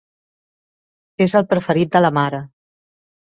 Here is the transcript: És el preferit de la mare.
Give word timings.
És 1.27 1.35
el 1.41 1.45
preferit 1.53 1.93
de 1.97 2.03
la 2.03 2.13
mare. 2.21 2.41